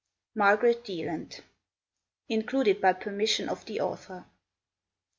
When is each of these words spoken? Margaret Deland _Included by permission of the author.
Margaret 0.33 0.83
Deland 0.83 1.43
_Included 2.27 2.81
by 2.81 2.93
permission 2.93 3.47
of 3.47 3.63
the 3.65 3.81
author. 3.81 4.25